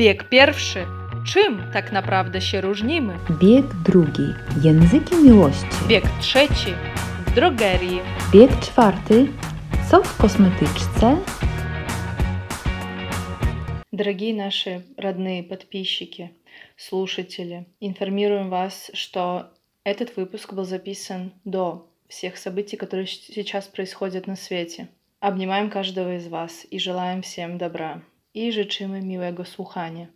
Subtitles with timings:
[0.00, 0.86] Bieg pierwszy.
[1.26, 3.18] Czym tak naprawdę się różnimy?
[3.40, 4.34] Bieg drugi.
[4.62, 5.66] Języki miłości.
[5.88, 6.74] Bieg trzeci.
[7.26, 8.00] W drogerii.
[8.32, 9.26] Bieg czwarty.
[9.90, 11.16] Co в косметyczce?
[13.92, 16.30] Дорогие наши родные подписчики,
[16.76, 19.50] слушатели, информируем вас, что
[19.84, 24.88] этот выпуск был записан до всех событий, которые сейчас происходят на свете.
[25.20, 28.00] Обнимаем каждого из вас и желаем всем добра.
[28.34, 30.06] i życzymy miłego słuchania.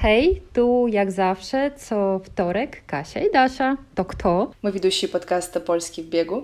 [0.00, 3.76] Hej, tu jak zawsze co wtorek Kasia i Dasza.
[3.94, 4.50] To kto?
[4.62, 6.42] Mówi dusi podcastu Polski w biegu.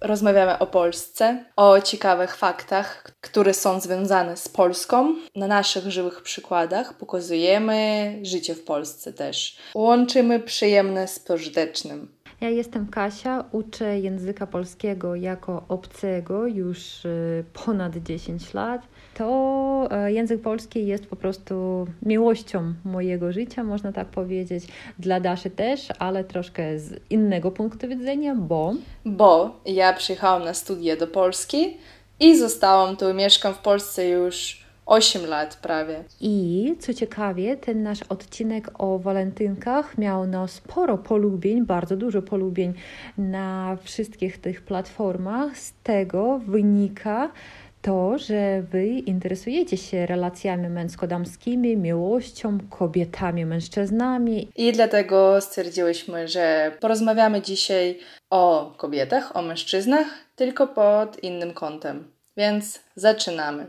[0.00, 5.14] Rozmawiamy o Polsce, o ciekawych faktach, które są związane z Polską.
[5.36, 9.56] Na naszych żywych przykładach pokazujemy życie w Polsce też.
[9.74, 12.08] Łączymy przyjemne z pożytecznym.
[12.40, 18.82] Ja jestem Kasia, uczę języka polskiego jako obcego już y, ponad 10 lat.
[19.14, 24.64] To e, język polski jest po prostu miłością mojego życia, można tak powiedzieć.
[24.98, 28.74] Dla Daszy też, ale troszkę z innego punktu widzenia, bo.
[29.04, 31.76] Bo ja przyjechałam na studia do Polski
[32.20, 36.04] i zostałam tu, mieszkam w Polsce już 8 lat prawie.
[36.20, 42.74] I co ciekawie, ten nasz odcinek o walentynkach miał no sporo polubień, bardzo dużo polubień
[43.18, 45.58] na wszystkich tych platformach.
[45.58, 47.30] Z tego wynika
[47.84, 54.48] to, że Wy interesujecie się relacjami męsko-damskimi, miłością, kobietami, mężczyznami.
[54.56, 57.98] I dlatego stwierdziłyśmy, że porozmawiamy dzisiaj
[58.30, 62.12] o kobietach, o mężczyznach, tylko pod innym kątem.
[62.36, 63.66] Więc zaczynamy.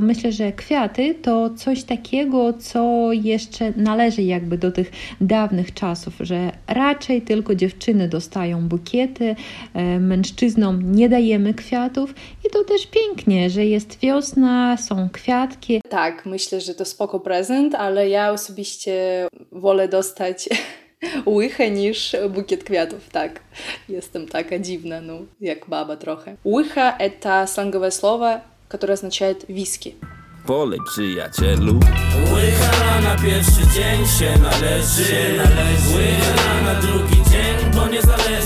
[0.00, 6.52] Myślę, że kwiaty to coś takiego, co jeszcze należy jakby do tych dawnych czasów, że
[6.66, 9.36] raczej tylko dziewczyny dostają bukiety,
[9.74, 12.14] e, mężczyznom nie dajemy kwiatów
[12.46, 15.80] i to też pięknie, że jest wiosna, są kwiatki.
[15.88, 20.48] Tak, myślę, że to spoko prezent, ale ja osobiście wolę dostać
[21.26, 23.40] łychę niż bukiet kwiatów, tak.
[23.88, 26.36] Jestem taka dziwna, no, jak baba trochę.
[26.44, 29.95] Łycha– to slangowe słowo которое означает «виски».
[30.45, 31.79] Polej przyjacielu
[32.33, 35.95] Łycha na pierwszy dzień się należy, się należy.
[35.95, 37.22] Łycha na drugi dzień, bo nie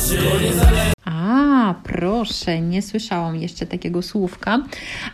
[0.01, 0.99] zależy.
[1.05, 4.59] A, proszę, nie słyszałam jeszcze takiego słówka,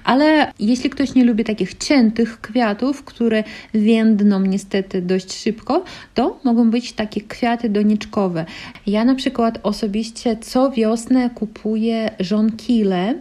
[0.04, 5.84] ale jeśli ktoś nie lubi takich ciętych kwiatów, które więdną niestety dość szybko,
[6.14, 8.44] to mogą być takie kwiaty doniczkowe.
[8.86, 13.14] Ja na przykład osobiście co wiosnę kupuję żonkile,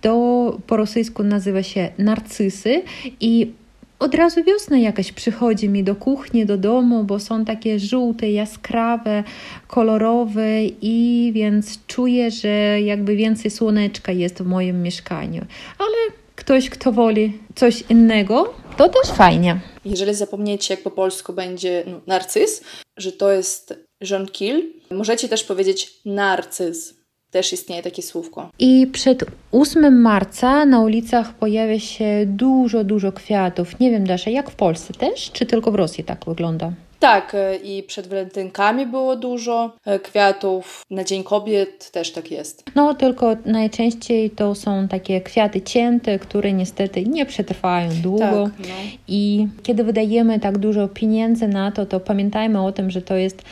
[0.00, 2.82] to po rosyjsku nazywa się narcysy
[3.20, 3.52] i
[4.00, 9.24] od razu wiosna jakaś przychodzi mi do kuchni, do domu, bo są takie żółte, jaskrawe,
[9.68, 15.44] kolorowe i więc czuję, że jakby więcej słoneczka jest w moim mieszkaniu.
[15.78, 15.96] Ale
[16.36, 19.60] ktoś, kto woli coś innego, to też fajnie.
[19.84, 22.64] Jeżeli zapomniecie, jak po polsku będzie no, narcyz,
[22.96, 26.99] że to jest żonkil, możecie też powiedzieć narcyz
[27.30, 28.50] też istnieje takie słówko.
[28.58, 33.80] I przed 8 marca na ulicach pojawia się dużo, dużo kwiatów.
[33.80, 36.72] Nie wiem, Dasza, jak w Polsce też, czy tylko w Rosji tak wygląda?
[37.00, 40.82] Tak, e, i przed walentynkami było dużo e, kwiatów.
[40.90, 42.64] Na Dzień Kobiet też tak jest.
[42.74, 48.44] No, tylko najczęściej to są takie kwiaty cięte, które niestety nie przetrwają długo.
[48.44, 48.74] Tak, no.
[49.08, 53.42] I kiedy wydajemy tak dużo pieniędzy na to, to pamiętajmy o tym, że to jest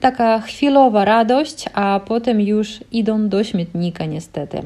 [0.00, 4.62] taka chwilowa radość, a potem już idą do śmietnika niestety.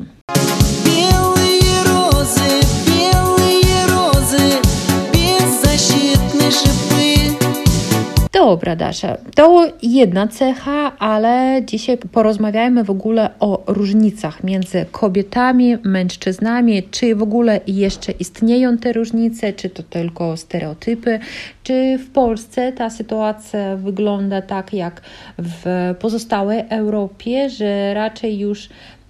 [8.33, 16.83] Dobra, Dasza, to jedna cecha, ale dzisiaj porozmawiajmy w ogóle o różnicach między kobietami, mężczyznami,
[16.83, 21.19] czy w ogóle jeszcze istnieją te różnice, czy to tylko stereotypy,
[21.63, 25.01] czy w Polsce ta sytuacja wygląda tak jak
[25.39, 28.69] w pozostałej Europie, że raczej już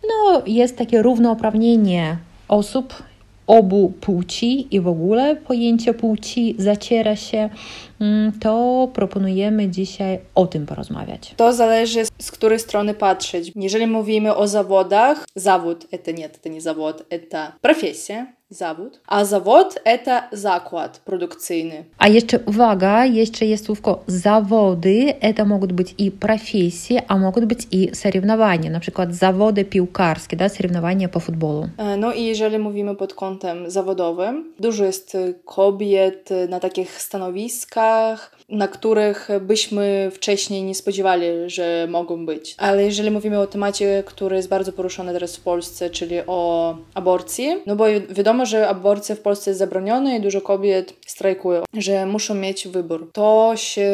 [0.09, 2.17] no, jest takie równouprawnienie
[2.49, 3.03] osób
[3.48, 7.50] obu płci i w ogóle pojęcie płci zaciera się,
[8.00, 11.34] mm, to proponujemy dzisiaj o tym porozmawiać.
[11.36, 13.53] To zależy z której strony patrzeć.
[13.56, 19.02] Jeżeli mówimy o zawodach, zawód e, to nie, to nie zawód, e, to profesja zawód,
[19.08, 21.84] a zawód to zakład produkcyjny.
[21.97, 27.67] A jeszcze uwaga, jeszcze jest słówko zawody, to mogą być i profesje, a mogą być
[27.72, 31.70] i соревнования, na przykład zawody piłkarskie, da, соревнования po futbolu.
[31.97, 39.28] No i jeżeli mówimy pod kątem zawodowym, dużo jest kobiet na takich stanowiskach, na których
[39.41, 42.54] byśmy wcześniej nie spodziewali, że mogą być.
[42.59, 47.56] Ale jeżeli mówimy o temacie, który jest bardzo poruszony teraz w Polsce, czyli o aborcji,
[47.66, 52.34] no bo wiadomo, że aborcja w Polsce jest zabroniona i dużo kobiet strajkują, że muszą
[52.34, 53.10] mieć wybór.
[53.12, 53.91] To się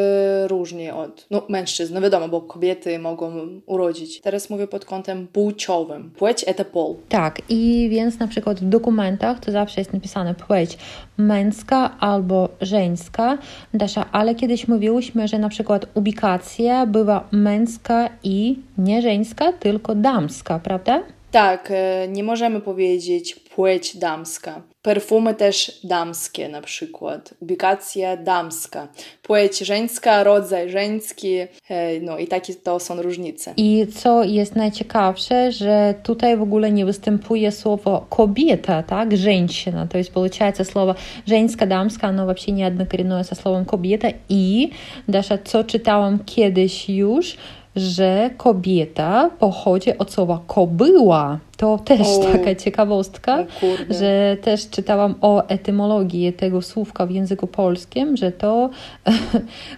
[0.47, 1.95] różni od no, mężczyzn.
[1.95, 3.33] No wiadomo, bo kobiety mogą
[3.67, 4.21] urodzić.
[4.21, 6.11] Teraz mówię pod kątem płciowym.
[6.11, 6.95] Płeć to pol.
[7.09, 10.79] Tak, i więc na przykład w dokumentach to zawsze jest napisane płeć
[11.17, 13.39] męska albo żeńska.
[13.75, 20.59] Dasza, ale kiedyś mówiłyśmy, że na przykład ubikacja bywa męska i nie żeńska, tylko damska,
[20.59, 21.03] prawda?
[21.31, 24.63] Tak, e, nie możemy powiedzieć płeć damska.
[24.84, 27.34] Perfumy też damskie na przykład.
[27.40, 28.88] Ubikacja damska.
[29.22, 31.38] Płeć żeńska, rodzaj żeński.
[31.70, 33.54] E, no i takie to są różnice.
[33.58, 39.18] I co jest najciekawsze, że tutaj w ogóle nie występuje słowo kobieta, tak?
[39.18, 39.88] Żeńщина.
[39.88, 40.96] To jest получается słowo
[41.28, 44.08] żeńska, damska, no вообще nie однокоренное со słowem kobieta.
[44.30, 44.70] I,
[45.08, 47.38] Dasza, co czytałam kiedyś już,
[47.77, 51.39] że kobieta pochodzi od słowa kobyła.
[51.57, 53.45] To też o, taka ciekawostka,
[53.91, 58.71] że też czytałam o etymologii tego słówka w języku polskim, że to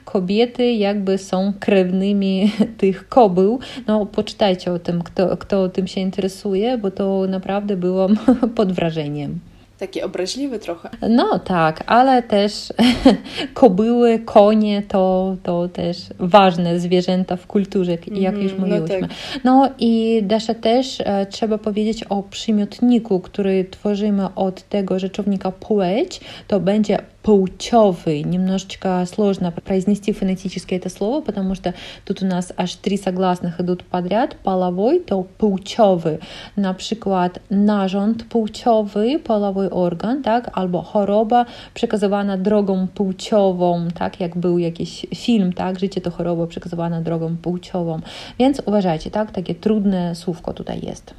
[0.05, 3.59] kobiety jakby są krewnymi tych kobył.
[3.87, 8.17] No poczytajcie o tym, kto, kto tym się interesuje, bo to naprawdę byłam
[8.57, 9.39] pod wrażeniem.
[9.79, 10.91] Taki obraźliwy trochę.
[11.09, 12.73] No tak, ale też
[13.55, 19.01] kobyły, konie to, to też ważne zwierzęta w kulturze, jak mm, już mhm, no mówiłyśmy.
[19.01, 19.45] No, tak.
[19.45, 26.21] no i Dasza też e, trzeba powiedzieć o przymiotniku, który tworzymy od tego rzeczownika płeć,
[26.49, 28.24] to będzie паучевый.
[28.24, 31.74] Немножечко сложно произнести фонетически это слово, потому что
[32.06, 34.36] тут у нас аж три согласных идут подряд.
[34.44, 36.18] Половой to płciowy.
[36.58, 40.50] Na przykład narząd płciowy, polowy organ, tak?
[40.54, 44.20] Albo choroba przekazywana drogą płciową, tak?
[44.20, 45.80] Jak był jakiś film, tak?
[45.80, 48.00] Życie to choroba przekazywana drogą płciową.
[48.40, 49.32] Więc uważajcie, tak?
[49.32, 51.14] Takie trudne słówko tutaj jest.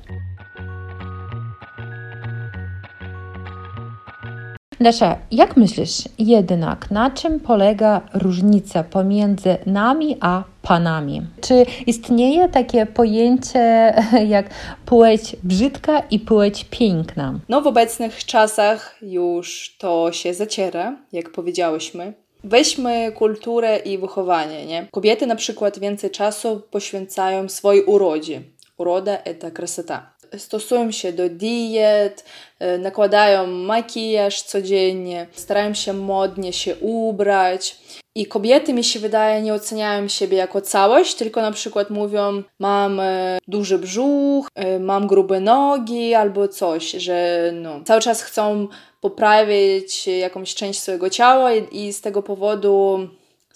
[4.80, 11.22] Dasza, jak myślisz jednak, na czym polega różnica pomiędzy nami a panami?
[11.42, 13.94] Czy istnieje takie pojęcie
[14.36, 14.50] jak
[14.86, 17.40] płeć brzydka i płeć piękna?
[17.50, 22.14] No, w obecnych czasach już to się zaciera, jak powiedziałyśmy.
[22.44, 24.88] Weźmy kulturę i wychowanie, nie?
[24.92, 28.42] Kobiety na przykład więcej czasu poświęcają swojej urodzie.
[28.78, 32.26] Uroda to krasota stosują się do diet,
[32.60, 37.76] e, nakładają makijaż codziennie, starają się modnie się ubrać.
[38.16, 43.00] I kobiety, mi się wydaje, nie oceniają siebie jako całość, tylko na przykład mówią: Mam
[43.00, 48.68] e, duży brzuch, e, mam grube nogi albo coś, że no, cały czas chcą
[49.02, 53.08] poprawić jakąś część swojego ciała i, i z tego powodu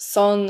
[0.02, 0.48] są y,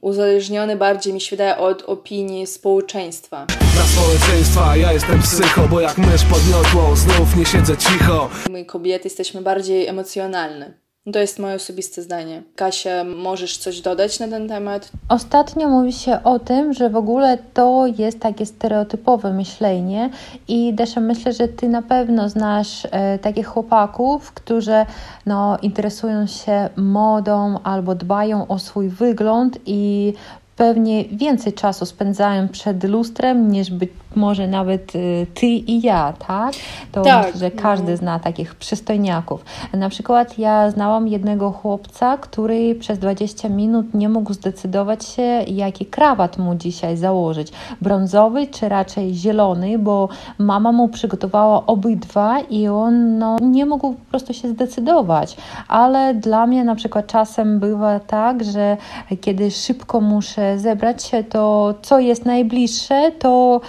[0.00, 3.46] uzależnione bardziej, mi się wydaje, od opinii społeczeństwa.
[3.46, 8.30] Dla społeczeństwa ja jestem psycho, bo jak mysz podniosło, znów nie siedzę cicho.
[8.50, 10.81] My kobiety jesteśmy bardziej emocjonalne.
[11.12, 12.42] To jest moje osobiste zdanie.
[12.56, 14.90] Kasia, możesz coś dodać na ten temat?
[15.08, 20.10] Ostatnio mówi się o tym, że w ogóle to jest takie stereotypowe myślenie
[20.48, 24.86] i Desza, myślę, że Ty na pewno znasz e, takich chłopaków, którzy
[25.26, 30.12] no, interesują się modą albo dbają o swój wygląd i
[30.56, 36.54] pewnie więcej czasu spędzają przed lustrem niż być może nawet y, ty i ja, tak?
[36.92, 37.96] To tak, myślę, że każdy no.
[37.96, 39.44] zna takich przystojniaków.
[39.72, 45.86] Na przykład ja znałam jednego chłopca, który przez 20 minut nie mógł zdecydować się, jaki
[45.86, 47.52] krawat mu dzisiaj założyć.
[47.80, 54.10] Brązowy czy raczej zielony, bo mama mu przygotowała obydwa i on no, nie mógł po
[54.10, 55.36] prostu się zdecydować.
[55.68, 58.76] Ale dla mnie na przykład czasem bywa tak, że
[59.20, 63.60] kiedy szybko muszę zebrać się, to co jest najbliższe, to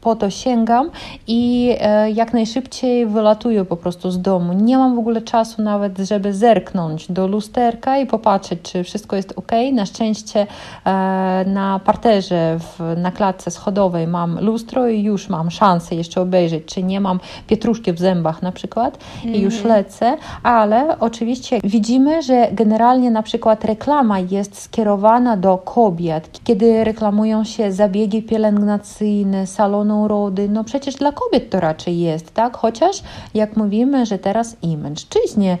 [0.00, 0.90] po to sięgam
[1.26, 4.52] i e, jak najszybciej wylatuję po prostu z domu.
[4.52, 9.32] Nie mam w ogóle czasu nawet, żeby zerknąć do lusterka i popatrzeć, czy wszystko jest
[9.36, 9.52] ok.
[9.72, 10.46] Na szczęście
[10.84, 16.64] e, na parterze, w, na klatce schodowej mam lustro i już mam szansę jeszcze obejrzeć,
[16.64, 19.74] czy nie mam pietruszki w zębach na przykład mm i już mhm.
[19.74, 27.44] lecę, ale oczywiście widzimy, że generalnie na przykład reklama jest skierowana do kobiet, kiedy reklamują
[27.44, 32.56] się zabiegi pielęgnacyjne, salony urody, no przecież dla kobiet to raczej jest, tak?
[32.56, 33.02] Chociaż
[33.34, 35.56] jak mówimy, że teraz i mężczyźni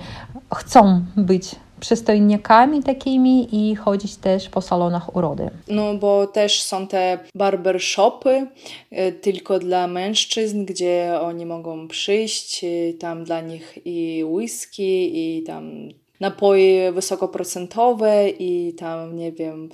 [0.54, 5.50] chcą być przystojniakami takimi i chodzić też po salonach urody.
[5.68, 8.46] No bo też są te barbershopy
[8.92, 15.42] y, tylko dla mężczyzn, gdzie oni mogą przyjść, y, tam dla nich i whisky, i
[15.42, 15.88] tam
[16.20, 19.68] napoje wysokoprocentowe i tam, nie wiem,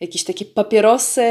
[0.00, 1.22] jakieś takie papierosy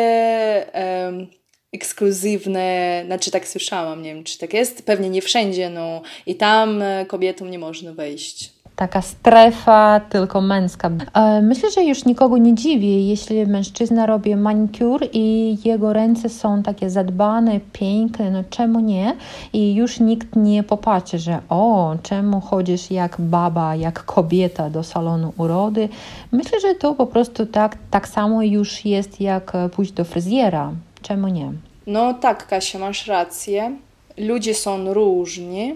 [1.74, 6.82] ekskluzywne, znaczy tak słyszałam, nie wiem czy tak jest, pewnie nie wszędzie, no i tam
[6.82, 8.52] e, kobietom nie można wejść
[8.82, 10.92] taka strefa tylko męska.
[11.14, 16.64] E, myślę, że już nikogo nie dziwi, jeśli mężczyzna robi manikur i jego ręce są
[16.64, 19.16] takie zadbane, piękne, no czemu nie?
[19.54, 25.34] I już nikt nie popatrzy, że o, czemu chodzisz jak baba, jak kobieta do salonu
[25.38, 25.90] urody.
[26.32, 30.72] Myślę, że to po prostu tak, tak samo już jest jak pójść do fryzjera.
[31.02, 31.52] Czemu nie?
[31.88, 33.78] No tak, Kasia, masz rację.
[34.18, 35.76] Ludzie są różni,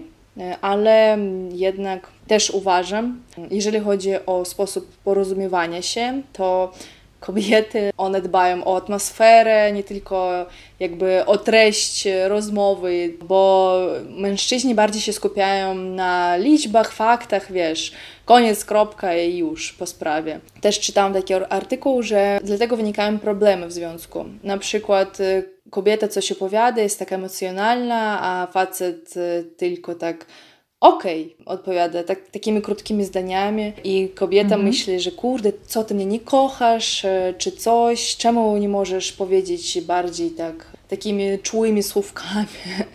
[0.60, 1.18] ale
[1.52, 6.72] jednak też uważam, jeżeli chodzi o sposób porozumiewania się, to
[7.26, 10.46] kobiety, one dbają o atmosferę, nie tylko
[10.80, 13.78] jakby o treść rozmowy, bo
[14.08, 17.92] mężczyźni bardziej się skupiają na liczbach, faktach, wiesz,
[18.24, 20.40] koniec, kropka i już po sprawie.
[20.60, 24.24] Też czytałam taki artykuł, że dlatego wynikają problemy w związku.
[24.42, 30.26] Na przykład y, kobieta coś opowiada, jest taka emocjonalna, a facet y, tylko tak
[30.80, 34.64] okej, okay, odpowiada tak, takimi krótkimi zdaniami i kobieta mhm.
[34.64, 39.80] myśli, że kurde, co ty mnie nie kochasz, e, czy coś, czemu nie możesz powiedzieć
[39.80, 42.46] bardziej tak, takimi czułymi słówkami,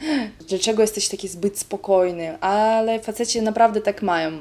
[0.49, 4.31] dlaczego jesteś taki zbyt spokojny, ale faceci naprawdę tak mają.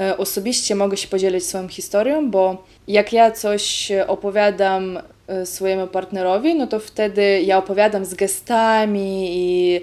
[0.00, 6.54] E, osobiście mogę się podzielić swoją historią, bo jak ja coś opowiadam e, swojemu partnerowi,
[6.54, 9.80] no to wtedy ja opowiadam z gestami i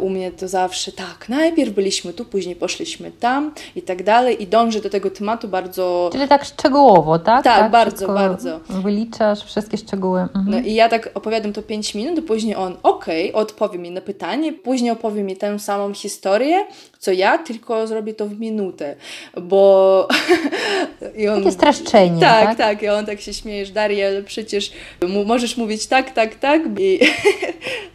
[0.00, 4.46] u mnie to zawsze tak, najpierw byliśmy tu, później poszliśmy tam i tak dalej i
[4.46, 6.10] dążę do tego tematu bardzo...
[6.12, 7.44] Czyli tak szczegółowo, tak?
[7.44, 8.60] Tak, tak bardzo, bardzo.
[8.68, 10.20] Wyliczasz wszystkie szczegóły.
[10.20, 10.50] Mhm.
[10.50, 14.00] No i ja tak opowiadam to 5 minut, później on okej, okay, odpowie mi na
[14.00, 16.66] pytanie, później opowie mi tę samą historię,
[17.04, 18.96] co ja, tylko zrobię to w minutę,
[19.42, 20.08] bo...
[21.16, 21.38] I on...
[21.38, 22.46] Takie streszczenie, tak?
[22.46, 24.72] Tak, tak, i on tak się śmieje, Daria, ale przecież
[25.26, 27.00] możesz mówić tak, tak, tak i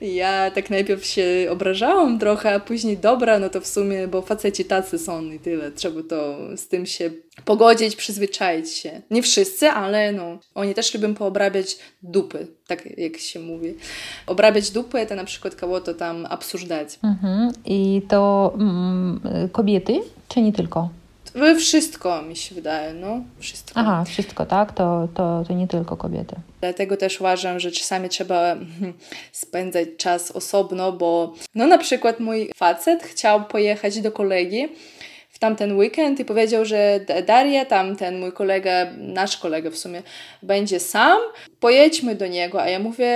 [0.21, 4.65] ja tak najpierw się obrażałam trochę, a później dobra, no to w sumie, bo faceci
[4.65, 7.11] tacy są i tyle, trzeba to z tym się
[7.45, 9.01] pogodzić, przyzwyczaić się.
[9.11, 13.73] Nie wszyscy, ale no, oni też lubią poobrabiać dupy, tak jak się mówi.
[14.27, 16.99] Obrabiać dupy to na przykład kogo-to tam absurdać.
[17.03, 17.53] Mhm.
[17.65, 19.21] I to mm,
[19.51, 20.89] kobiety, czy nie tylko?
[21.59, 23.21] Wszystko mi się wydaje, no.
[23.39, 23.79] Wszystko.
[23.79, 24.71] Aha, wszystko, tak?
[24.71, 26.35] To, to, to nie tylko kobiety.
[26.61, 28.55] Dlatego też uważam, że czasami trzeba
[29.31, 34.67] spędzać czas osobno, bo no na przykład mój facet chciał pojechać do kolegi
[35.39, 40.03] tamten weekend i powiedział, że Daria, tam ten mój kolega, nasz kolega w sumie,
[40.43, 41.19] będzie sam,
[41.59, 42.61] pojedźmy do niego.
[42.61, 43.13] A ja mówię,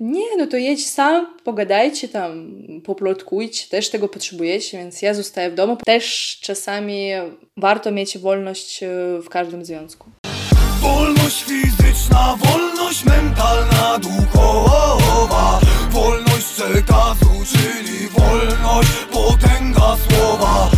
[0.00, 2.50] nie, no to jedź sam, pogadajcie tam,
[2.84, 5.76] poplotkujcie, też tego potrzebujecie, więc ja zostaję w domu.
[5.76, 7.10] Też czasami
[7.56, 8.88] warto mieć wolność e,
[9.22, 10.10] w każdym związku.
[10.80, 15.60] Wolność fizyczna, wolność mentalna, duchowa,
[15.90, 20.70] wolność przekazu, czyli wolność, potęga słowa.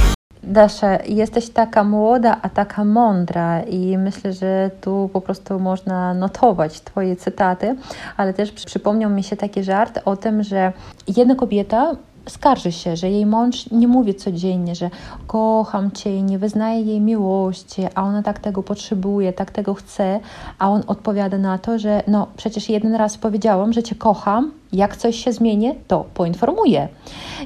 [0.51, 6.81] Dasza, jesteś taka młoda, a taka mądra i myślę, że tu po prostu można notować
[6.81, 7.77] Twoje cytaty,
[8.17, 10.73] ale też przypomniał mi się taki żart o tym, że
[11.17, 11.93] jedna kobieta
[12.29, 14.91] skarży się, że jej mąż nie mówi codziennie, że
[15.27, 20.21] kocham cię nie wyznaje jej miłości, a ona tak tego potrzebuje, tak tego chce,
[20.59, 24.97] a on odpowiada na to, że no przecież jeden raz powiedziałam, że cię kocham, jak
[24.97, 26.89] coś się zmieni, to poinformuję.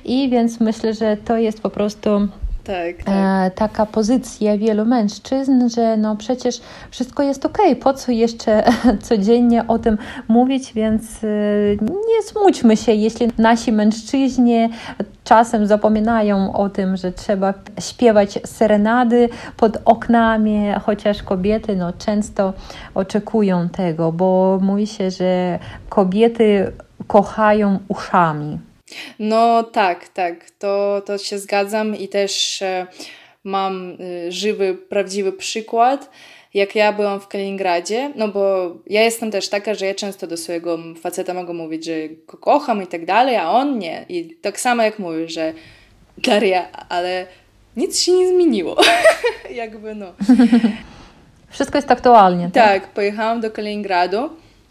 [0.05, 2.11] I więc myślę, że to jest po prostu
[2.65, 3.15] tak, tak.
[3.17, 8.65] E, taka pozycja wielu mężczyzn, że no przecież wszystko jest ok, po co jeszcze
[9.09, 11.27] codziennie o tym mówić, więc e,
[11.83, 14.69] nie smućmy się, jeśli nasi mężczyźni
[15.25, 22.53] czasem zapominają o tym, że trzeba śpiewać serenady pod oknami, chociaż kobiety no, często
[22.95, 26.73] oczekują tego, bo mówi się, że kobiety
[27.07, 28.59] kochają uszami.
[29.19, 32.87] No tak, tak, to, to się zgadzam i też e,
[33.45, 36.11] mam e, żywy, prawdziwy przykład.
[36.55, 40.37] Jak ja byłam w Kaliningradzie, no bo ja jestem też taka, że ja często do
[40.37, 44.07] swojego faceta mogę mówić, że go kocham i tak dalej, a on nie.
[44.09, 45.53] I tak samo jak mówię, że
[46.19, 47.27] Daria, ale
[47.77, 48.77] nic się nie zmieniło.
[49.51, 50.13] Jakby no.
[51.51, 52.51] Wszystko jest aktualnie.
[52.51, 52.83] Tak?
[52.83, 54.31] tak, pojechałam do Kaliningradu,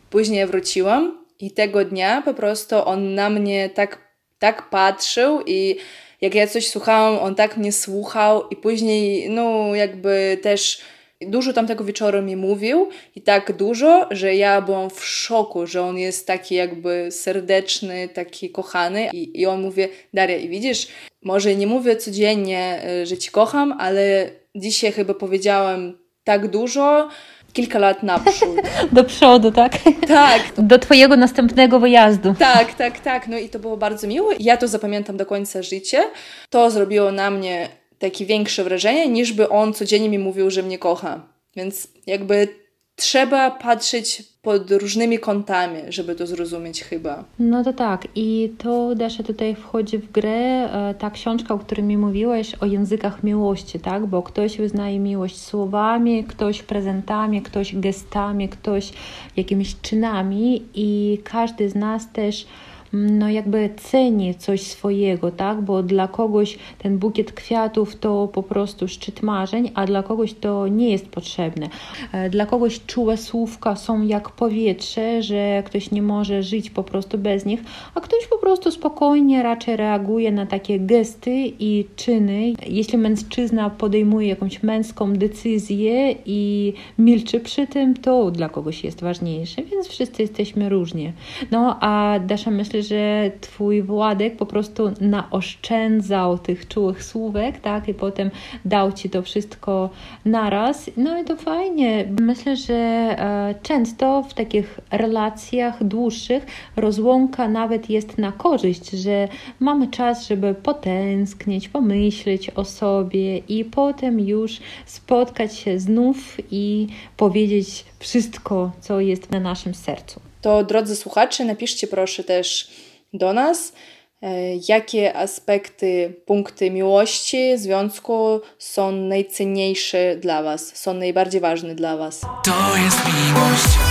[0.09, 4.02] później wróciłam i tego dnia po prostu on na mnie tak
[4.43, 5.75] tak patrzył i
[6.21, 10.81] jak ja coś słuchałam, on tak mnie słuchał i później, no jakby też
[11.21, 15.97] dużo tamtego wieczoru mi mówił i tak dużo, że ja byłam w szoku, że on
[15.97, 19.81] jest taki jakby serdeczny, taki kochany i, i on mówi,
[20.13, 20.87] Daria, i widzisz,
[21.21, 27.09] może nie mówię codziennie, e, że ci kocham, ale dzisiaj chyba powiedziałam tak dużo,
[27.53, 28.61] kilka lat naprzód.
[28.91, 29.71] Do przodu, tak?
[30.07, 30.41] Tak.
[30.57, 32.35] Do Twojego następnego wyjazdu.
[32.39, 33.27] Tak, tak, tak.
[33.27, 34.35] No i to było bardzo miłe.
[34.39, 36.01] Ja to zapamiętam do końca życia.
[36.49, 37.69] To zrobiło na mnie
[37.99, 41.21] takie większe wrażenie, niż by on codziennie mi mówił, że mnie kocha.
[41.55, 42.62] Więc jakby
[42.95, 47.23] trzeba patrzeć pod różnymi kątami, żeby to zrozumieć chyba.
[47.39, 48.07] No to tak.
[48.15, 52.65] I to też tutaj wchodzi w grę e, ta książka, o której mi mówiłaś, o
[52.65, 54.05] językach miłości, tak?
[54.05, 58.93] Bo ktoś wyznaje miłość słowami, ktoś prezentami, ktoś gestami, ktoś
[59.35, 62.45] jakimiś czynami i każdy z nas też
[62.93, 65.61] no jakby ceni coś swojego, tak?
[65.61, 70.67] Bo dla kogoś ten bukiet kwiatów to po prostu szczyt marzeń, a dla kogoś to
[70.67, 71.69] nie jest potrzebne.
[72.11, 77.17] E, dla kogoś czułe słówka są jak powietrze, że ktoś nie może żyć po prostu
[77.17, 77.63] bez nich,
[77.95, 82.53] a ktoś po prostu spokojnie raczej reaguje na takie gesty i czyny.
[82.67, 89.63] Jeśli mężczyzna podejmuje jakąś męską decyzję i milczy przy tym, to dla kogoś jest ważniejsze,
[89.63, 91.13] więc wszyscy jesteśmy różni.
[91.51, 97.93] No a Dasza myślę, że twój Władek po prostu naoszczędzał tych czułych słówek, tak, i
[97.93, 98.31] potem
[98.65, 99.89] dał ci to wszystko
[100.25, 100.91] naraz.
[100.97, 102.05] No i to fajnie.
[102.19, 109.27] Myślę, że e, często w takich relacjach dłuższych rozłąka nawet jest na korzyść, że
[109.59, 116.87] mamy czas, żeby potęsknić, pomyśleć o sobie i potem już spotkać się znów i
[117.17, 122.67] powiedzieć wszystko, co jest na naszym sercu to drodzy słuchacze, napiszcie proszę też
[123.13, 123.73] do nas,
[124.21, 132.21] e, jakie aspekty, punkty miłości, związku są najcenniejsze dla Was, są najbardziej ważne dla Was.
[132.21, 133.82] To jest miłość.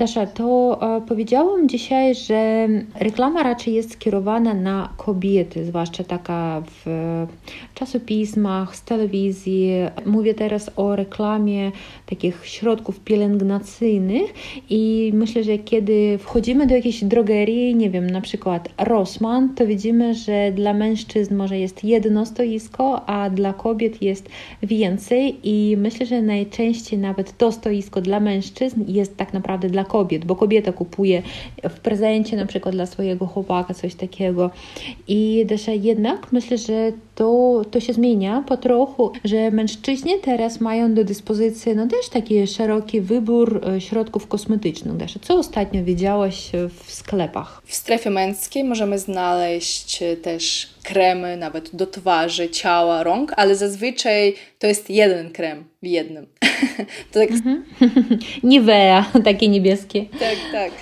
[0.00, 6.86] Dasza, to e, powiedziałam dzisiaj, że reklama raczej jest skierowana na kobiety, zwłaszcza taka w
[7.74, 9.70] czasopismach, z telewizji.
[10.06, 11.72] Mówię teraz o reklamie
[12.06, 14.34] takich środków pielęgnacyjnych
[14.70, 20.14] i myślę, że kiedy wchodzimy do jakiejś drogerii, nie wiem, na przykład Rossmann, to widzimy,
[20.14, 24.28] że dla mężczyzn może jest jedno stoisko, a dla kobiet jest
[24.62, 30.24] więcej i myślę, że najczęściej nawet to stoisko dla mężczyzn jest tak naprawdę dla kobiet,
[30.24, 31.22] bo kobieta kupuje
[31.70, 34.50] w prezencie na przykład dla swojego chłopaka coś takiego.
[35.08, 40.94] I też jednak myślę, że to, to się zmienia po trochu, że mężczyźni teraz mają
[40.94, 44.96] do dyspozycji no też taki szeroki wybór e, środków kosmetycznych.
[44.96, 45.18] Też.
[45.22, 46.50] Co ostatnio widziałaś
[46.84, 47.62] w sklepach?
[47.64, 54.34] W strefie męskiej możemy znaleźć e, też kremy nawet do twarzy, ciała, rąk, ale zazwyczaj
[54.58, 56.26] to jest jeden krem w jednym.
[57.12, 57.30] to tak...
[57.30, 57.64] Mhm.
[58.42, 60.04] Nivea, takie niebieskie.
[60.20, 60.72] Tak, tak.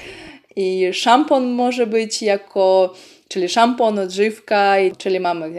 [0.56, 2.94] I szampon może być jako,
[3.28, 5.50] czyli szampon, odżywka, czyli mamy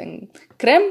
[0.58, 0.82] krem,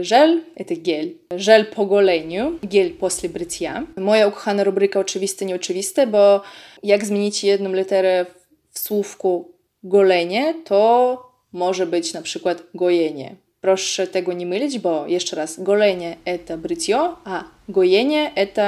[0.00, 1.10] żel, to gel.
[1.36, 3.86] Żel po goleniu, gel после бритья.
[3.96, 6.42] Moja ukochana rubryka oczywiste, nieoczywiste, bo
[6.82, 8.26] jak zmienić jedną literę
[8.70, 9.50] w słówku
[9.82, 13.34] golenie, to może być na przykład gojenie.
[13.60, 18.62] Proszę tego nie mylić, bo jeszcze raz, golenie to бритье, a gojenie to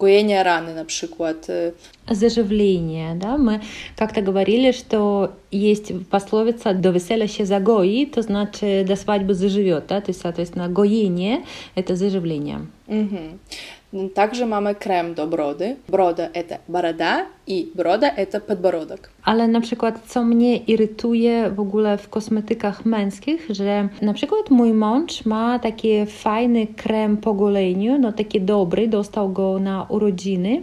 [0.00, 1.74] гоение раны, на przykład.
[2.08, 3.60] Заживление, да, мы
[3.96, 10.00] как-то говорили, что есть пословица «до веселья się загои», то значит «до свадьбы заживет», да,
[10.00, 11.44] то есть, соответственно, гоение—
[11.76, 12.66] это заживление.
[12.88, 14.08] Угу.
[14.14, 15.76] Также mamy krem do brody.
[15.88, 19.10] Broda to boroda i broda to podborodek.
[19.24, 24.72] Ale na przykład, co mnie irytuje w ogóle w kosmetykach męskich, że na przykład mój
[24.72, 30.62] mąż ma taki fajny krem po goleniu, no taki dobry, dostał go na urodziny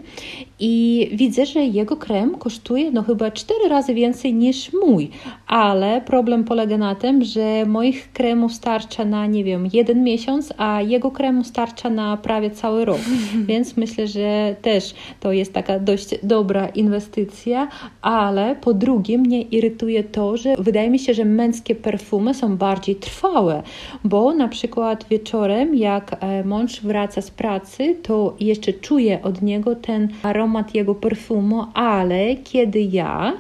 [0.60, 5.10] i widzę, że jego krem kosztuje no chyba cztery razy więcej niż mój,
[5.47, 10.82] ale problem polega na tym, że moich kremów starcza na, nie wiem, jeden miesiąc, a
[10.82, 13.00] jego kremu starcza na prawie cały rok.
[13.47, 17.68] Więc myślę, że też to jest taka dość dobra inwestycja,
[18.02, 22.96] ale po drugie mnie irytuje to, że wydaje mi się, że męskie perfumy są bardziej
[22.96, 23.63] trwałe,
[24.04, 29.76] bo na przykład wieczorem, jak e, mąż wraca z pracy, to jeszcze czuję od niego
[29.76, 33.34] ten aromat jego perfumu, ale kiedy ja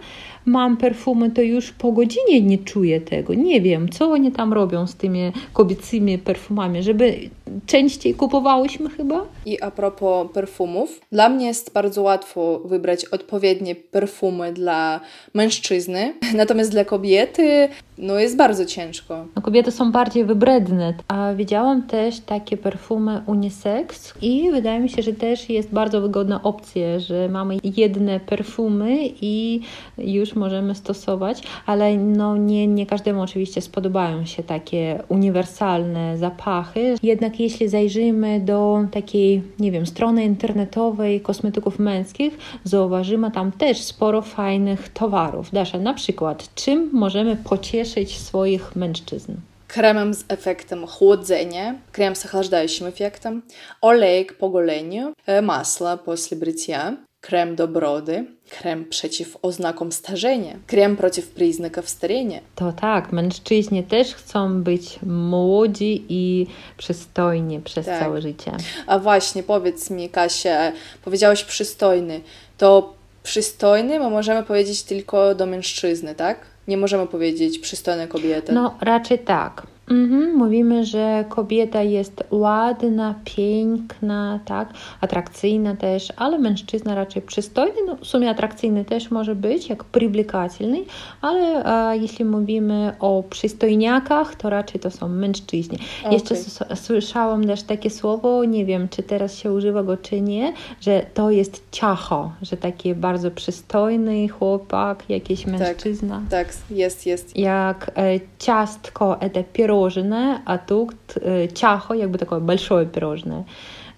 [0.47, 3.33] mam perfumy, to już po godzinie nie czuję tego.
[3.33, 7.29] Nie wiem, co oni tam robią z tymi kobiecymi perfumami, żeby
[7.65, 9.25] częściej kupowałyśmy chyba.
[9.45, 14.99] I a propos perfumów, dla mnie jest bardzo łatwo wybrać odpowiednie perfumy dla
[15.33, 19.25] mężczyzny, natomiast dla kobiety no jest bardzo ciężko.
[19.35, 25.01] No, kobiety są bardziej wybredne, a widziałam też takie perfumy unisex i wydaje mi się,
[25.01, 29.61] że też jest bardzo wygodna opcja, że mamy jedne perfumy i
[29.97, 36.95] już możemy stosować, ale no nie, nie każdemu oczywiście spodobają się takie uniwersalne zapachy.
[37.03, 44.21] Jednak jeśli zajrzymy do takiej, nie wiem, strony internetowej kosmetyków męskich, zauważymy tam też sporo
[44.21, 45.51] fajnych towarów.
[45.51, 49.33] Dasza, na przykład, czym możemy pocieszyć swoich mężczyzn?
[49.67, 53.41] Kremem z efektem chłodzenia, krem z ochładzającym efektem,
[53.81, 60.97] olejek po goleniu, e, masła po brycia, krem do brody, krem przeciw oznakom starzenia, krem
[60.97, 62.39] przeciw przyznakom starzenia.
[62.55, 67.99] To tak, mężczyźni też chcą być młodzi i przystojni przez tak.
[67.99, 68.51] całe życie.
[68.87, 70.71] A właśnie, powiedz mi, Kasia,
[71.03, 72.21] powiedziałaś przystojny,
[72.57, 76.39] to przystojny my możemy powiedzieć tylko do mężczyzny, tak?
[76.67, 78.53] Nie możemy powiedzieć przystojna kobieta.
[78.53, 79.67] No, raczej tak.
[79.89, 84.69] Mhm, mówimy, że kobieta jest ładna, piękna, tak,
[85.01, 90.83] atrakcyjna też, ale mężczyzna raczej przystojny, no, w sumie atrakcyjny też może być, jak przywlekatelny,
[91.21, 95.77] ale a, jeśli mówimy o przystojniakach, to raczej to są mężczyźni.
[96.01, 96.13] Okay.
[96.13, 96.35] Jeszcze
[96.75, 101.31] słyszałam też takie słowo, nie wiem, czy teraz się używa go, czy nie, że to
[101.31, 106.21] jest ciacho, że taki bardzo przystojny chłopak, jakiś tak, mężczyzna.
[106.29, 107.37] Tak, tak jest, jest.
[107.37, 113.44] Jak e, ciastko, e, pierogi, пирожное, а тут э, ciacho, jakby takie большое пирожное.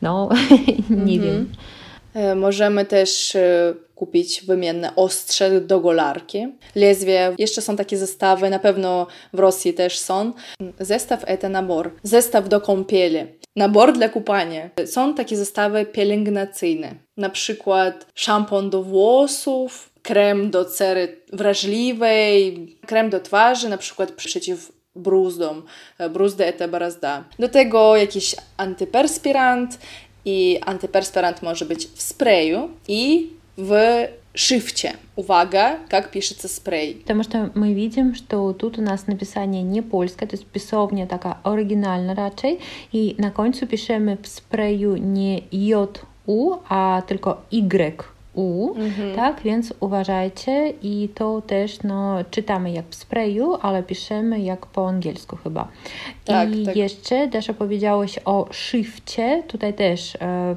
[0.03, 0.29] No,
[0.91, 1.53] nie wiem.
[2.37, 3.37] Możemy też
[3.95, 6.49] kupić wymienne ostrze do golarki.
[6.75, 10.33] Lezwie, jeszcze są takie zestawy, na pewno w Rosji też są.
[10.81, 11.91] Zestaw to nabor.
[12.03, 13.19] Zestaw do kąpieli.
[13.57, 14.71] Nabor dla kupania.
[14.87, 16.95] Są takie zestawy pielęgnacyjne.
[17.17, 24.73] Na przykład szampon do włosów, krem do cery wrażliwej, krem do twarzy, na przykład przeciw
[24.95, 25.63] bruzdom.
[26.11, 27.25] Bruzdy это борозда.
[27.39, 29.79] Do tego jakiś antyperspirant
[30.25, 33.73] i antyperspirant może być w sprayu i w
[34.35, 34.97] шрифте.
[35.17, 36.95] Увага, как пишется спрей.
[36.95, 41.37] Потому что мы видим, что тут у нас написание не польское, то есть писовня такая
[41.45, 42.59] оригинальна raczej
[42.93, 48.05] i na końcu piszemy w sprayu nie J, U, a tylko Y
[48.40, 49.16] u, mhm.
[49.16, 49.42] tak?
[49.42, 55.36] Więc uważajcie i to też no, czytamy jak w sprayu, ale piszemy jak po angielsku
[55.36, 55.68] chyba.
[56.26, 56.76] Tak, I tak.
[56.76, 59.44] jeszcze też opowiedziałeś o szyfcie.
[59.48, 60.56] Tutaj też e,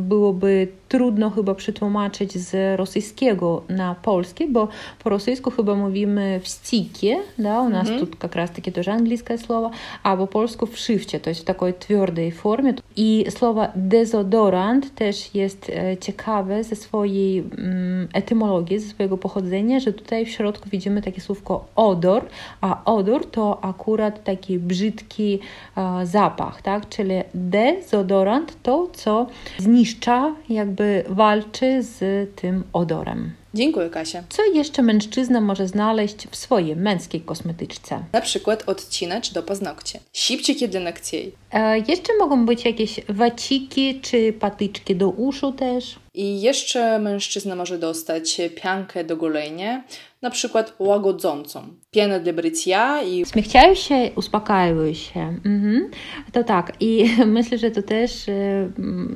[0.00, 4.68] byłoby trudno chyba przetłumaczyć z rosyjskiego na polski, bo
[5.04, 8.00] po rosyjsku chyba mówimy w stikie, да, у нас mm -hmm.
[8.00, 9.70] тут как раз таки тоже английское слово,
[10.02, 12.74] а по polsku w szyfcie, to jest w takiej twardej formie.
[12.96, 19.92] I słowo dezodorant też jest e, ciekawe ze swojej mm, etymologii, ze swojego pochodzenia, że
[19.92, 22.24] tutaj w środku widzimy takie słówko odor,
[22.60, 25.38] a odor to akurat taki brzydki
[25.76, 26.88] e, zapach, tak?
[26.88, 29.26] Czyli dezodorant to, co
[29.57, 31.99] zniszcza jakby walczy z
[32.35, 33.31] tym odorem.
[33.53, 34.23] Dziękuję, Kasia.
[34.29, 38.03] Co jeszcze mężczyzna może znaleźć w swojej męskiej kosmetyczce?
[38.13, 41.33] Na przykład odcinacz do paznokci, sipciki dla nogciej.
[41.51, 45.95] E, jeszcze mogą być jakieś waciki czy patyczki do uszu też.
[46.13, 49.83] I jeszcze mężczyzna może dostać piankę do golenia,
[50.21, 51.67] na przykład łagodzącą.
[51.91, 53.25] Pianę dla brycia i...
[53.25, 55.19] Śmiechciają się, uspokajają się.
[55.45, 55.91] Mhm.
[56.31, 56.73] To tak.
[56.79, 58.69] I myślę, że to też e,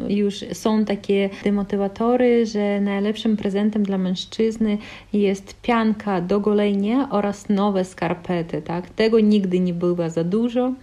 [0.09, 4.77] już są takie demotywatory, że najlepszym prezentem dla mężczyzny
[5.13, 8.61] jest pianka do golenia oraz nowe skarpety.
[8.61, 8.89] Tak?
[8.89, 10.73] Tego nigdy nie było za dużo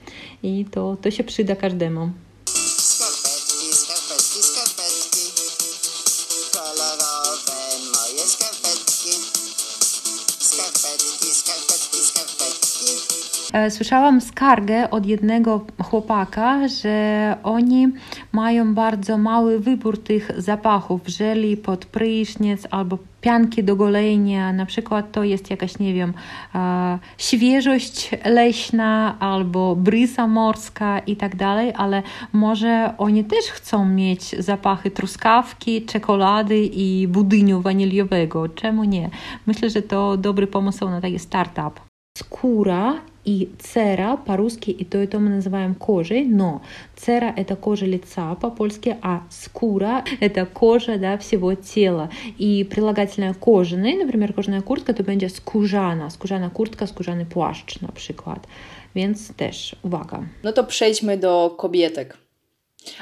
[0.42, 2.11] i to, to się przyda każdemu.
[13.53, 17.88] E, słyszałam skargę od jednego chłopaka, że oni
[18.38, 25.12] mają bardzo mały wybór tych zapachów, żeli pod prysznic albo pianki do golenia, na przykład
[25.12, 26.12] to jest jakaś, nie wiem,
[26.55, 34.22] e, świeżość leśna albo brysa morska i tak dalej, ale może oni też chcą mieć
[34.42, 38.48] zapachy truskawki, czekolady i budyniu waniliowego.
[38.48, 39.11] Czemu nie?
[39.46, 41.81] Myślę, że to dobry pomysł na taki startup.
[42.18, 42.94] Skóra
[43.28, 46.62] и цера по-русски и то и то мы называем кожей, но
[46.96, 52.10] цера это кожа лица по-польски, а скура это кожа да, всего тела.
[52.38, 58.48] И прилагательное кожаный, например, кожаная куртка, to będzie skórzana, skórzana kurtka, skórzany płaszcz na przykład.
[58.96, 60.24] Więc też uwaga.
[60.44, 62.18] No to przejdźmy do kobietek.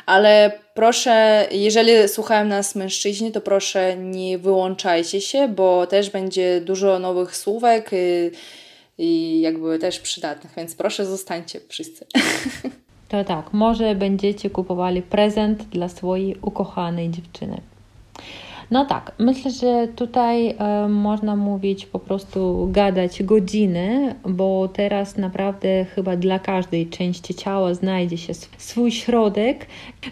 [0.05, 6.99] Ale proszę, jeżeli słuchają nas mężczyźni, to proszę nie wyłączajcie się, bo też będzie dużo
[6.99, 7.91] nowych słówek
[8.98, 12.06] i, jakby też przydatnych, więc proszę zostańcie wszyscy.
[13.08, 17.60] To tak, może będziecie kupowali prezent dla swojej ukochanej dziewczyny.
[18.70, 25.84] No tak, myślę, że tutaj e, można mówić po prostu gadać godziny, bo teraz naprawdę
[25.84, 29.66] chyba dla każdej części ciała znajdzie się swój środek.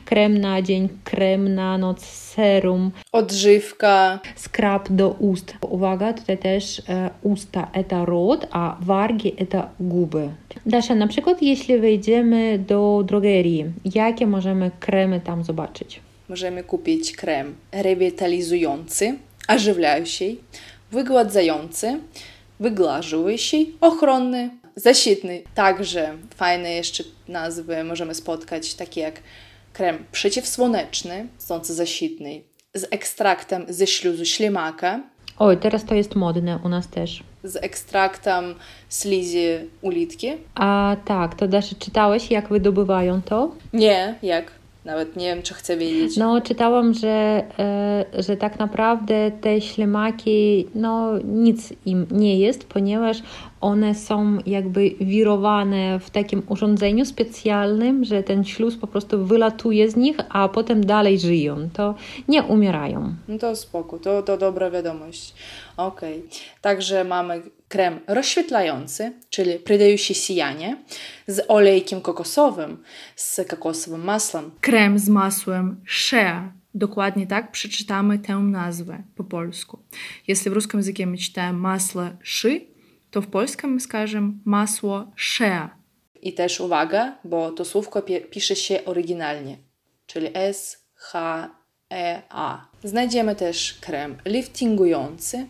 [0.05, 2.91] Krem na dzień, krem na noc, serum.
[3.13, 4.21] Odżywka.
[4.37, 5.55] Skrab do ust.
[5.61, 10.31] Uwaga, tutaj też e, usta to rot, a wargi to guby.
[10.67, 13.65] Dasza, na przykład jeśli wejdziemy do drogerii,
[13.95, 16.01] jakie możemy kremy tam zobaczyć?
[16.29, 20.37] Możemy kupić krem rewitalizujący, ożywiający,
[20.93, 22.01] wygładzający,
[22.61, 25.43] wygłażujący, ochronny, zaświtny.
[25.55, 29.21] Także fajne jeszcze nazwy możemy spotkać, takie jak
[29.73, 32.41] krem przeciwsłoneczny, sący zaświtny,
[32.75, 35.01] z ekstraktem ze śluzu ślimaka.
[35.39, 37.23] Oj, teraz to jest modne u nas też.
[37.45, 38.55] Z ekstraktem
[38.89, 39.47] slizi
[39.83, 40.33] ulitki.
[40.55, 43.55] A tak, to Dasza, czytałeś, jak wydobywają to?
[43.73, 44.53] Nie, jak?
[44.85, 46.17] Nawet nie wiem, czy chcę wiedzieć.
[46.17, 53.23] No, czytałam, że, e, że tak naprawdę te ślimaki, no nic im nie jest, ponieważ
[53.61, 59.97] one są jakby wirowane w takim urządzeniu specjalnym, że ten śluz po prostu wylatuje z
[59.97, 61.69] nich, a potem dalej żyją.
[61.73, 61.95] To
[62.29, 63.15] nie umierają.
[63.29, 65.35] No to spoko, to, to dobra wiadomość.
[65.77, 66.19] Okej.
[66.19, 66.31] Okay.
[66.61, 70.78] Także mamy krem rozświetlający, czyli przydaющий сияnie,
[71.28, 72.84] z olejkiem kokosowym,
[73.16, 74.52] z kokosowym masłem.
[74.62, 76.54] Krem z masłem shea.
[76.74, 79.80] Dokładnie tak przeczytamy tę nazwę po polsku.
[80.28, 82.62] Jeśli w ruskim języku my czytamy masło szy,
[83.12, 85.70] to w polskim skażemy masło shea.
[86.22, 89.58] I też uwaga, bo to słówko pisze się oryginalnie,
[90.08, 91.50] czyli S, H,
[91.94, 92.66] E, A.
[92.84, 95.48] Znajdziemy też krem liftingujący,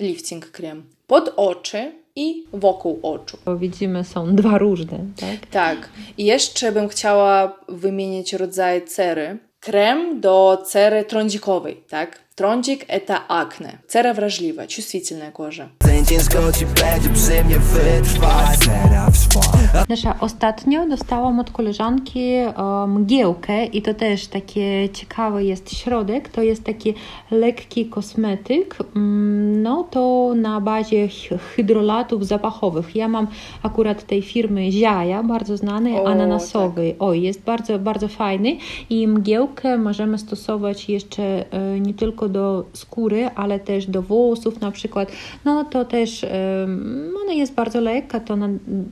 [0.00, 3.38] lifting krem pod oczy i wokół oczu.
[3.44, 5.46] Bo widzimy, są dwa różne, tak?
[5.50, 5.88] Tak.
[6.18, 9.38] I jeszcze bym chciała wymienić rodzaj cery.
[9.60, 12.18] Krem do cery trądzikowej, tak?
[12.34, 13.78] Trądzik – to akne.
[13.88, 15.68] Cera wrażliwa, чувствительная кожа.
[16.07, 18.59] Ciężko ci będzie przy mnie wytrwać.
[19.89, 22.53] Nasza ostatnio dostałam od koleżanki e,
[22.87, 26.29] mgiełkę i to też takie ciekawy jest środek.
[26.29, 26.93] To jest taki
[27.31, 28.77] lekki kosmetyk.
[28.95, 31.07] Mm, no to na bazie
[31.55, 32.95] hydrolatów zapachowych.
[32.95, 33.27] Ja mam
[33.63, 36.91] akurat tej firmy Ziaja, bardzo znanej, o, ananasowej.
[36.91, 37.01] Tak.
[37.01, 38.57] Oj, jest bardzo, bardzo fajny
[38.89, 44.71] i mgiełkę możemy stosować jeszcze e, nie tylko do skóry, ale też do włosów na
[44.71, 45.11] przykład.
[45.45, 46.25] No to też
[47.23, 48.37] ona jest bardzo lekka, to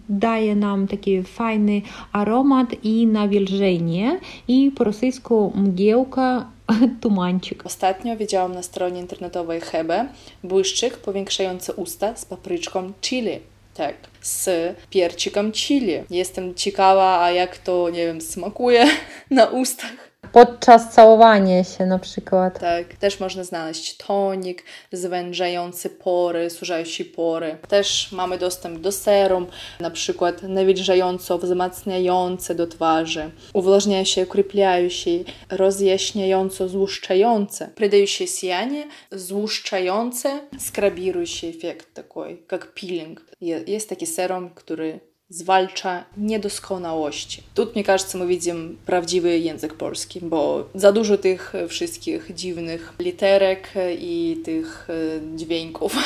[0.09, 1.81] daje nam taki fajny
[2.11, 6.45] aromat i nawilżenie i po rosyjsku mgiełka
[7.01, 7.65] tumancik.
[7.65, 10.07] Ostatnio widziałam na stronie internetowej Hebe
[10.43, 13.39] błyszczyk powiększający usta z papryczką chili.
[13.73, 14.49] Tak, z
[14.89, 15.93] piercikiem chili.
[16.09, 18.85] Jestem ciekawa, a jak to, nie wiem, smakuje
[19.31, 22.60] na ustach podczas całowania się na przykład.
[22.60, 27.56] Tak, też można znaleźć tonik zwężający pory, sużający pory.
[27.68, 29.46] Też mamy dostęp do serum,
[29.80, 35.10] na przykład nawilżająco wzmacniające do twarzy, uwłażniające, ukrypliające,
[35.50, 43.20] rozjaśniająco złuszczające, придающее сияние, złuszczające, skrabiрующий efekt такой, jak peeling.
[43.66, 47.42] Jest taki serum, który zwalcza niedoskonałości.
[47.54, 53.74] Tu, mnie кажется, my widzimy prawdziwy język polski, bo za dużo tych wszystkich dziwnych literek
[53.98, 55.96] i tych e, dźwięków.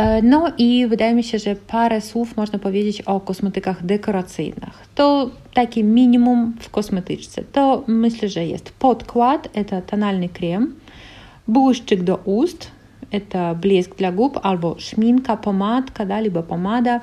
[0.00, 4.88] E, no i wydaje mi się, że parę słów można powiedzieć o kosmetykach dekoracyjnych.
[4.94, 7.42] To takie minimum w kosmetyczce.
[7.52, 10.74] To myślę, że jest podkład, to tonalny krem,
[11.48, 12.70] błyszczyk do ust,
[13.14, 17.00] это блеск dla gub, albo szminka, pomadka, da, albo pomada,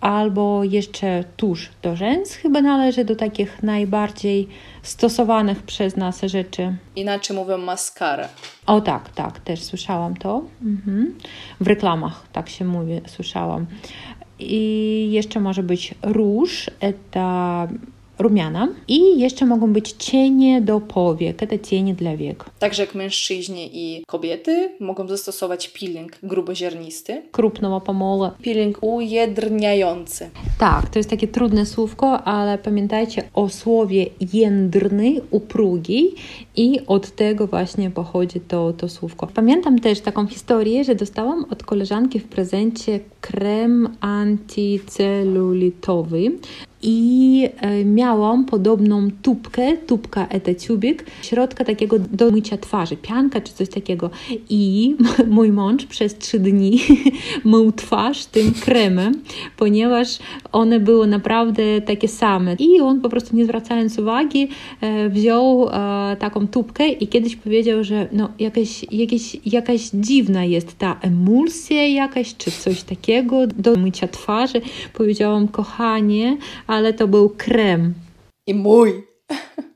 [0.00, 2.34] albo jeszcze tusz do rzęs.
[2.34, 4.48] Chyba należy do takich najbardziej
[4.82, 6.76] stosowanych przez nas rzeczy.
[6.96, 8.28] Inaczej mówią maskara.
[8.66, 10.42] O tak, tak, też słyszałam to.
[10.62, 11.14] Mhm.
[11.60, 13.66] W reklamach tak się mówi, słyszałam.
[14.38, 16.70] I jeszcze może być róż,
[17.10, 17.68] to
[18.19, 22.45] rumiana i jeszcze mogą być cienie do powiek, te cienie dla wiek.
[22.59, 27.21] Także jak mężczyźni i kobiety mogą zastosować peeling gruboziarnisty.
[27.31, 28.31] Krupnego pomola.
[28.43, 30.29] Peeling ujedrniający.
[30.59, 36.15] Tak, to jest takie trudne słówko, ale pamiętajcie o słowie jędrny, uprugi
[36.55, 39.27] i od tego właśnie pochodzi to, to słówko.
[39.27, 46.31] Pamiętam też taką historię, że dostałam od koleżanki w prezencie krem antycelulitowy
[46.83, 53.53] i e, miałam podobną tubkę, tubka eta tubik, środka takiego do mycia twarzy, pianka czy
[53.53, 54.09] coś takiego.
[54.49, 54.95] I
[55.27, 56.79] mój mąż przez trzy dni
[57.45, 59.21] mył twarz tym kremem,
[59.57, 60.19] ponieważ
[60.51, 62.55] one były naprawdę takie same.
[62.59, 64.47] I on po prostu nie zwracając uwagi
[64.81, 70.77] e, wziął e, taką tubkę i kiedyś powiedział, że no jakaś, jakaś, jakaś dziwna jest
[70.77, 74.61] ta emulsja jakaś, czy coś takiego do mycia twarzy.
[74.93, 76.37] Powiedziałam, kochanie,
[76.73, 77.93] ale to był krem.
[78.47, 79.03] I mój.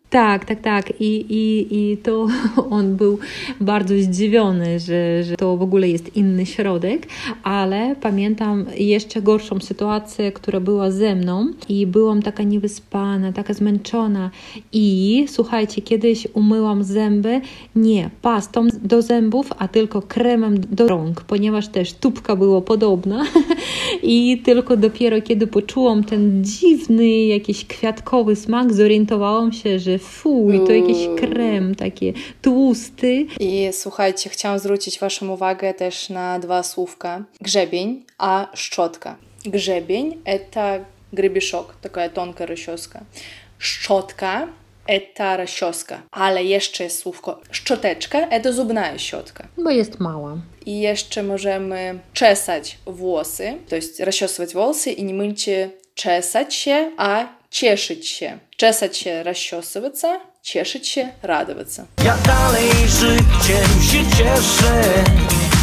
[0.10, 1.02] Tak, tak, tak.
[1.02, 2.28] I, i, i to
[2.70, 3.20] on był
[3.62, 7.08] bardzo zdziwiony, że, że to w ogóle jest inny środek,
[7.44, 14.30] ale pamiętam jeszcze gorszą sytuację, która była ze mną i byłam taka niewyspana, taka zmęczona
[14.74, 17.42] i słuchajcie, kiedyś umyłam zęby
[17.76, 23.24] nie pastą do zębów, a tylko kremem do rąk, ponieważ też tubka była podobna
[24.04, 30.73] i tylko dopiero kiedy poczułam ten dziwny, jakiś kwiatkowy smak, zorientowałam się, że fuj, to
[30.73, 33.27] jakiś krem taki tłusty.
[33.41, 37.25] I słuchajcie, chciałam zwrócić Waszą uwagę też na dwa słówka.
[37.41, 39.17] Grzebień, a szczotka.
[39.45, 43.05] Grzebień – это гребешок, такая тонкая расческа.
[43.59, 46.03] Szczotka – это расческа.
[46.11, 49.49] Ale jeszcze jest słówko szczoteczka – это зубная щетка.
[49.59, 50.37] Bo jest mała.
[50.67, 57.36] I jeszcze możemy czesać włosy, to jest расчесывать волосы и не мыльте czesać się, a
[57.58, 58.40] cieszyć się.
[58.58, 59.94] Czesać się, rozsiosywać,
[60.42, 61.68] cieszyć się, radować.
[62.06, 65.04] Ja dalej życiem się cieszę.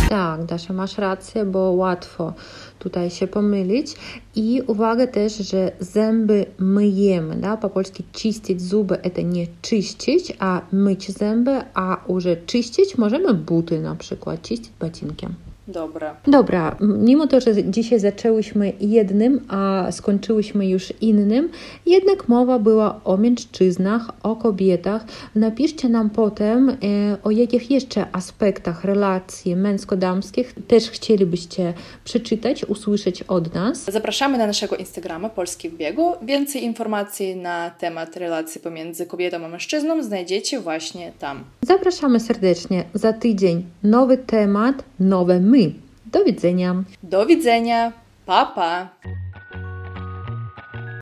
[0.08, 2.34] Tak, Dasza, masz rację, bo łatwo
[2.78, 3.94] tutaj się pomylić.
[4.34, 7.56] I uwaga też, że zęby myjemy, da?
[7.56, 13.80] po polsku czyścić zuby to nie czyścić, a myć zęby, a już czyścić możemy buty
[13.80, 15.34] na przykład, czyścić bacinkiem.
[15.68, 16.16] Dobra.
[16.26, 21.48] Dobra, mimo to, że dzisiaj zaczęłyśmy jednym, a skończyłyśmy już innym,
[21.86, 25.04] jednak mowa była o mężczyznach, o kobietach.
[25.34, 26.74] Napiszcie nam potem, e,
[27.22, 31.74] o jakich jeszcze aspektach relacji męsko-damskich też chcielibyście
[32.04, 33.84] przeczytać, usłyszeć od nas.
[33.84, 36.12] Zapraszamy na naszego Instagrama Polski w biegu.
[36.22, 41.44] Więcej informacji na temat relacji pomiędzy kobietą a mężczyzną znajdziecie właśnie tam.
[41.62, 42.84] Zapraszamy serdecznie.
[42.94, 45.74] Za tydzień nowy temat, nowe my.
[46.06, 46.84] Do widzenia.
[47.02, 47.92] Do widzenia.
[48.26, 48.88] Papa.
[49.02, 49.08] Pa.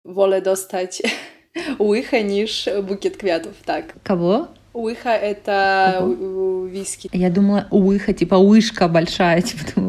[0.04, 1.02] Wolę dostać
[1.78, 3.94] łychę niż bukiet kwiatów, tak.
[4.04, 4.46] Кого?
[4.74, 5.92] Łycha это
[6.72, 7.08] whisky.
[7.12, 9.80] Я думала, łycha, типа łyżka большая, типа.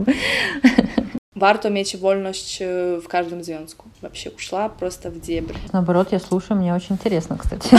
[1.35, 2.59] Warto mieć wolność
[3.01, 3.89] w każdym związku.
[4.01, 5.55] Вообще ушла просто в дебри.
[5.73, 7.69] Наоборот, я слушаю, мне очень интересно, кстати.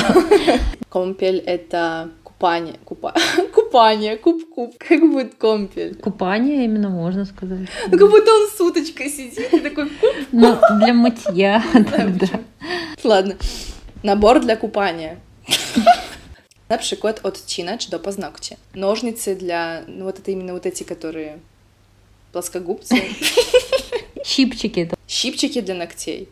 [0.88, 2.78] Компель это Купание.
[2.84, 3.14] Купа...
[3.54, 4.16] Купание.
[4.16, 4.76] Куп-куп.
[4.78, 5.94] Как будет компель?
[5.94, 7.68] Купание именно можно сказать.
[7.90, 11.62] Ну, как будто он с уточкой сидит и такой куп Ну, для мытья.
[13.04, 13.36] Ладно.
[14.02, 15.16] Nabor dla kupania.
[16.68, 18.56] На przykład odcinacz do paznokci.
[18.74, 19.84] Ножницы для...
[19.86, 21.38] Ну, вот это именно вот эти, которые...
[22.32, 22.96] Плоскогубцы.
[24.24, 24.90] Щипчики.
[25.06, 26.28] Щипчики для ногтей.